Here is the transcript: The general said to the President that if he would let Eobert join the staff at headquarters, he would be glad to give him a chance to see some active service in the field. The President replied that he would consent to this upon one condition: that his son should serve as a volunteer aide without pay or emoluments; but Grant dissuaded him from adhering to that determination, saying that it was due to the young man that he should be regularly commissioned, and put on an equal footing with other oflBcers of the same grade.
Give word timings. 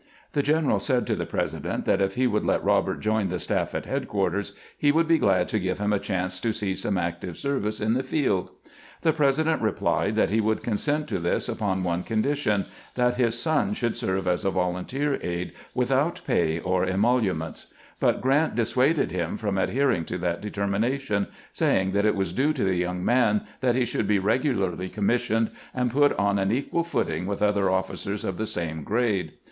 The 0.31 0.41
general 0.41 0.79
said 0.79 1.05
to 1.05 1.15
the 1.15 1.27
President 1.27 1.85
that 1.85 2.01
if 2.01 2.15
he 2.15 2.25
would 2.25 2.43
let 2.43 2.63
Eobert 2.63 3.01
join 3.01 3.29
the 3.29 3.37
staff 3.37 3.75
at 3.75 3.85
headquarters, 3.85 4.53
he 4.75 4.91
would 4.91 5.07
be 5.07 5.19
glad 5.19 5.47
to 5.49 5.59
give 5.59 5.77
him 5.77 5.93
a 5.93 5.99
chance 5.99 6.39
to 6.39 6.51
see 6.53 6.73
some 6.73 6.97
active 6.97 7.37
service 7.37 7.79
in 7.79 7.93
the 7.93 8.01
field. 8.01 8.49
The 9.03 9.13
President 9.13 9.61
replied 9.61 10.15
that 10.15 10.31
he 10.31 10.41
would 10.41 10.63
consent 10.63 11.07
to 11.09 11.19
this 11.19 11.47
upon 11.47 11.83
one 11.83 12.01
condition: 12.01 12.65
that 12.95 13.17
his 13.17 13.37
son 13.39 13.75
should 13.75 13.95
serve 13.95 14.27
as 14.27 14.43
a 14.43 14.49
volunteer 14.49 15.19
aide 15.21 15.51
without 15.75 16.21
pay 16.25 16.57
or 16.57 16.83
emoluments; 16.83 17.67
but 17.99 18.21
Grant 18.21 18.55
dissuaded 18.55 19.11
him 19.11 19.37
from 19.37 19.55
adhering 19.59 20.05
to 20.05 20.17
that 20.17 20.41
determination, 20.41 21.27
saying 21.53 21.91
that 21.91 22.07
it 22.07 22.15
was 22.15 22.33
due 22.33 22.53
to 22.53 22.63
the 22.63 22.73
young 22.75 23.05
man 23.05 23.43
that 23.59 23.75
he 23.75 23.85
should 23.85 24.07
be 24.07 24.17
regularly 24.17 24.89
commissioned, 24.89 25.51
and 25.75 25.91
put 25.91 26.11
on 26.13 26.39
an 26.39 26.51
equal 26.51 26.83
footing 26.83 27.27
with 27.27 27.43
other 27.43 27.65
oflBcers 27.65 28.23
of 28.23 28.37
the 28.39 28.47
same 28.47 28.83
grade. 28.83 29.33